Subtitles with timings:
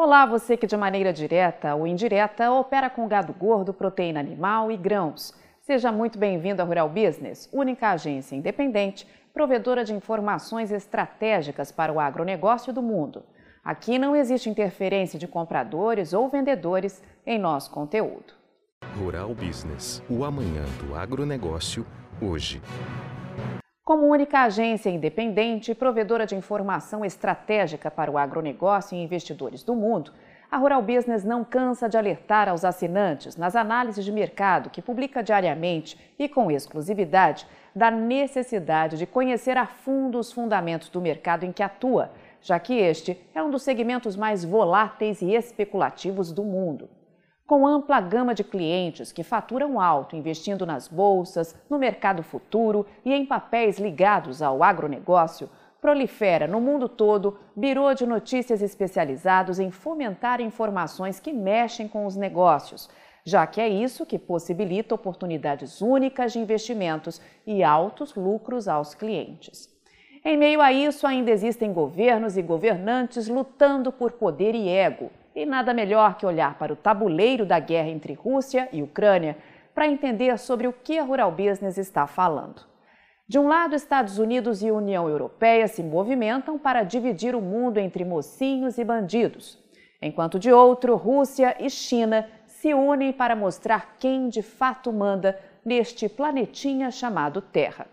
[0.00, 4.76] Olá, você que de maneira direta ou indireta opera com gado gordo, proteína animal e
[4.76, 5.34] grãos.
[5.62, 11.98] Seja muito bem-vindo à Rural Business, única agência independente, provedora de informações estratégicas para o
[11.98, 13.24] agronegócio do mundo.
[13.64, 18.34] Aqui não existe interferência de compradores ou vendedores em nosso conteúdo.
[18.96, 21.84] Rural Business, o amanhã do agronegócio,
[22.22, 22.62] hoje.
[23.88, 29.74] Como única agência independente e provedora de informação estratégica para o agronegócio e investidores do
[29.74, 30.12] mundo,
[30.50, 35.22] a Rural Business não cansa de alertar aos assinantes, nas análises de mercado que publica
[35.22, 41.50] diariamente e com exclusividade, da necessidade de conhecer a fundo os fundamentos do mercado em
[41.50, 46.90] que atua, já que este é um dos segmentos mais voláteis e especulativos do mundo.
[47.48, 53.14] Com ampla gama de clientes que faturam alto investindo nas bolsas, no mercado futuro e
[53.14, 55.48] em papéis ligados ao agronegócio,
[55.80, 62.16] prolifera no mundo todo birô de notícias especializados em fomentar informações que mexem com os
[62.16, 62.86] negócios,
[63.24, 69.74] já que é isso que possibilita oportunidades únicas de investimentos e altos lucros aos clientes.
[70.22, 75.46] Em meio a isso, ainda existem governos e governantes lutando por poder e ego e
[75.46, 79.36] nada melhor que olhar para o tabuleiro da guerra entre Rússia e Ucrânia
[79.72, 82.66] para entender sobre o que a Rural Business está falando.
[83.28, 88.04] De um lado, Estados Unidos e União Europeia se movimentam para dividir o mundo entre
[88.04, 89.62] mocinhos e bandidos,
[90.02, 96.08] enquanto de outro, Rússia e China se unem para mostrar quem de fato manda neste
[96.08, 97.86] planetinha chamado Terra.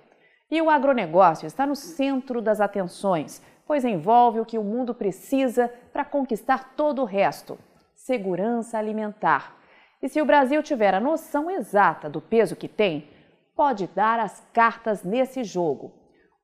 [0.50, 5.72] E o agronegócio está no centro das atenções, pois envolve o que o mundo precisa
[5.92, 7.58] para conquistar todo o resto:
[7.94, 9.56] segurança alimentar.
[10.02, 13.10] E se o Brasil tiver a noção exata do peso que tem,
[13.56, 15.94] pode dar as cartas nesse jogo.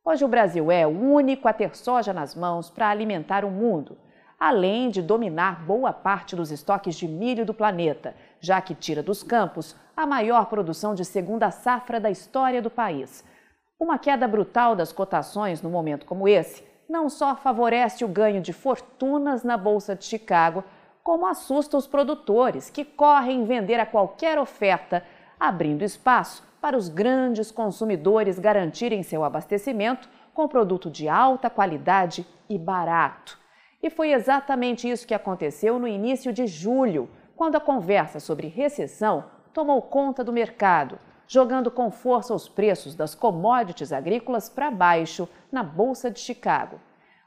[0.04, 3.98] Hoje o Brasil é o único a ter soja nas mãos para alimentar o mundo,
[4.40, 9.22] além de dominar boa parte dos estoques de milho do planeta, já que tira dos
[9.22, 13.24] campos a maior produção de segunda safra da história do país.
[13.80, 18.52] Uma queda brutal das cotações no momento como esse não só favorece o ganho de
[18.52, 20.62] fortunas na Bolsa de Chicago,
[21.02, 25.02] como assusta os produtores que correm vender a qualquer oferta,
[25.40, 32.58] abrindo espaço para os grandes consumidores garantirem seu abastecimento com produto de alta qualidade e
[32.58, 33.40] barato.
[33.82, 39.24] E foi exatamente isso que aconteceu no início de julho, quando a conversa sobre recessão
[39.54, 41.00] tomou conta do mercado,
[41.32, 46.78] jogando com força os preços das commodities agrícolas para baixo na Bolsa de Chicago.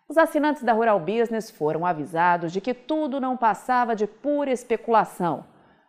[0.07, 5.47] Os assinantes da Rural Business foram avisados de que tudo não passava de pura especulação.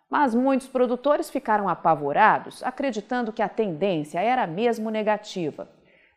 [0.09, 5.67] Mas muitos produtores ficaram apavorados, acreditando que a tendência era mesmo negativa.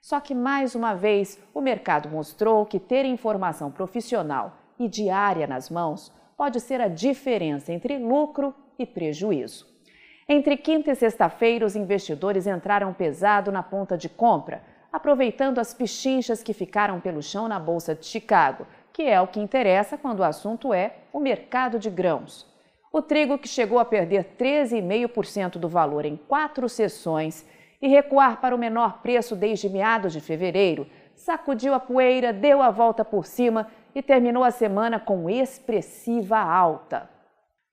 [0.00, 5.69] Só que, mais uma vez, o mercado mostrou que ter informação profissional e diária nas
[5.69, 9.67] mãos pode ser a diferença entre lucro e prejuízo.
[10.31, 14.62] Entre quinta e sexta-feira, os investidores entraram pesado na ponta de compra,
[14.93, 19.41] aproveitando as pichinchas que ficaram pelo chão na Bolsa de Chicago, que é o que
[19.41, 22.47] interessa quando o assunto é o mercado de grãos.
[22.93, 27.47] O trigo, que chegou a perder 13,5% do valor em quatro sessões
[27.81, 32.71] e recuar para o menor preço desde meados de fevereiro, sacudiu a poeira, deu a
[32.71, 37.16] volta por cima e terminou a semana com expressiva alta.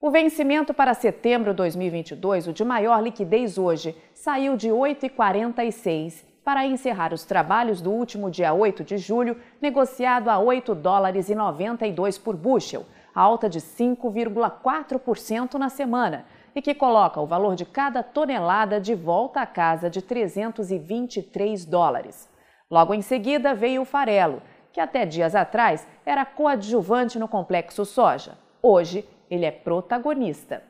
[0.01, 6.65] O vencimento para setembro de 2022, o de maior liquidez hoje, saiu de 8,46 para
[6.65, 12.17] encerrar os trabalhos do último dia 8 de julho, negociado a 8 dólares e 92
[12.17, 12.85] por bushel,
[13.15, 19.41] alta de 5,4% na semana, e que coloca o valor de cada tonelada de volta
[19.41, 22.29] à casa de 323 dólares.
[22.69, 24.41] Logo em seguida veio o farelo,
[24.71, 28.37] que até dias atrás era coadjuvante no complexo soja.
[28.61, 30.63] Hoje ele é protagonista.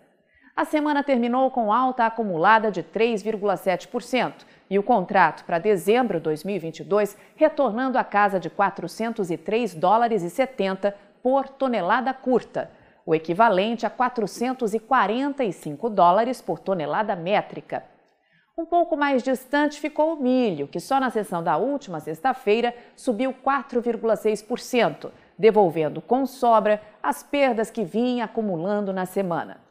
[0.56, 7.18] A semana terminou com alta acumulada de 3,7% e o contrato para dezembro de 2022
[7.36, 12.72] retornando à casa de 403 dólares e 70 por tonelada curta,
[13.06, 17.84] o equivalente a 445 dólares por tonelada métrica.
[18.58, 23.34] Um pouco mais distante ficou o milho, que só na sessão da última sexta-feira subiu
[23.34, 29.66] 4,6%, devolvendo com sobra as perdas que vinha acumulando na semana.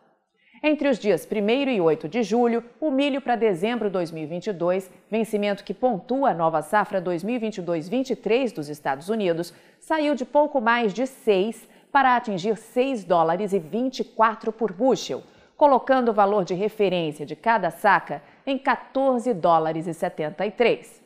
[0.66, 5.62] Entre os dias 1 e 8 de julho, o milho para dezembro de 2022, vencimento
[5.62, 11.69] que pontua a nova safra 2022-23 dos Estados Unidos, saiu de pouco mais de 6
[11.93, 15.22] para atingir 6 dólares e 24 por bushel,
[15.55, 21.03] colocando o valor de referência de cada saca em 14 dólares e 73.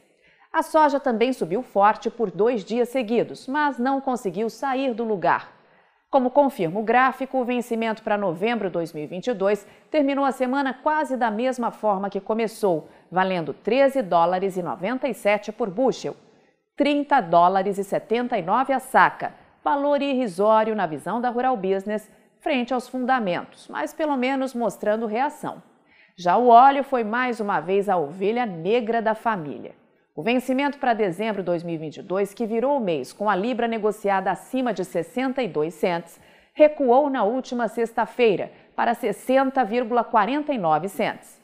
[0.53, 5.53] A soja também subiu forte por dois dias seguidos, mas não conseguiu sair do lugar.
[6.11, 11.31] Como confirma o gráfico, o vencimento para novembro de 2022 terminou a semana quase da
[11.31, 16.17] mesma forma que começou, valendo 13 dólares e 97 por bushel,
[16.77, 22.11] 30 dólares e 79 a saca, valor irrisório na visão da Rural Business
[22.41, 25.63] frente aos fundamentos, mas pelo menos mostrando reação.
[26.17, 29.75] Já o óleo foi mais uma vez a ovelha negra da família.
[30.19, 34.75] O vencimento para dezembro de 2022, que virou o mês com a libra negociada acima
[34.75, 36.19] de 62 cents,
[36.53, 41.41] recuou na última sexta-feira para 60,49 cents.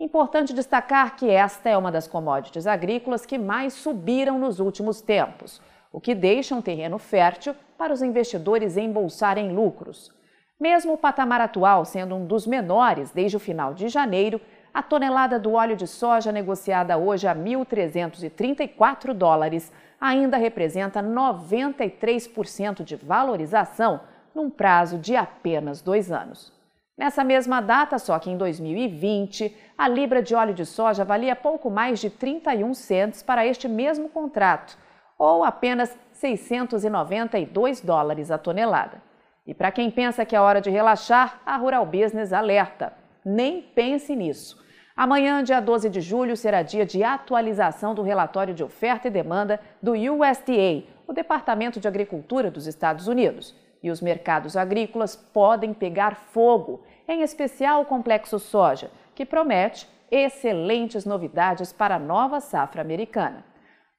[0.00, 5.62] Importante destacar que esta é uma das commodities agrícolas que mais subiram nos últimos tempos,
[5.92, 10.12] o que deixa um terreno fértil para os investidores embolsarem lucros.
[10.58, 14.40] Mesmo o patamar atual sendo um dos menores desde o final de janeiro,
[14.72, 22.96] a tonelada do óleo de soja negociada hoje a 1.334 dólares ainda representa 93% de
[22.96, 24.00] valorização
[24.34, 26.52] num prazo de apenas dois anos.
[26.96, 31.70] Nessa mesma data, só que em 2020, a libra de óleo de soja valia pouco
[31.70, 34.76] mais de 31 centos para este mesmo contrato,
[35.18, 39.02] ou apenas 692 dólares a tonelada.
[39.46, 42.99] E para quem pensa que é hora de relaxar, a Rural Business alerta.
[43.24, 44.60] Nem pense nisso.
[44.96, 49.60] Amanhã, dia 12 de julho, será dia de atualização do relatório de oferta e demanda
[49.82, 53.54] do USDA, o Departamento de Agricultura dos Estados Unidos.
[53.82, 61.04] E os mercados agrícolas podem pegar fogo, em especial o complexo soja, que promete excelentes
[61.04, 63.44] novidades para a nova safra americana.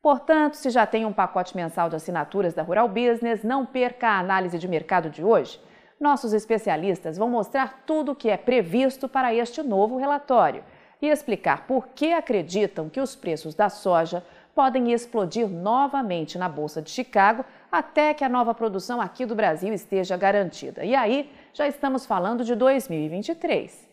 [0.02, 4.20] Portanto, se já tem um pacote mensal de assinaturas da Rural Business, não perca a
[4.20, 5.60] análise de mercado de hoje.
[6.02, 10.64] Nossos especialistas vão mostrar tudo o que é previsto para este novo relatório
[11.00, 14.26] e explicar por que acreditam que os preços da soja
[14.56, 19.72] podem explodir novamente na Bolsa de Chicago até que a nova produção aqui do Brasil
[19.76, 20.84] esteja garantida.
[20.84, 23.88] E aí, já estamos falando de 2023.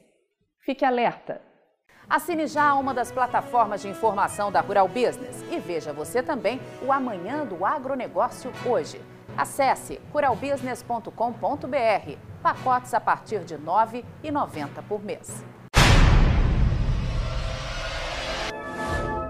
[0.61, 1.43] Fique alerta!
[2.08, 6.90] Assine já uma das plataformas de informação da Rural Business e veja você também o
[6.90, 8.99] Amanhã do Agronegócio hoje.
[9.38, 12.19] Acesse ruralbusiness.com.br.
[12.43, 15.44] Pacotes a partir de R$ 9,90 por mês.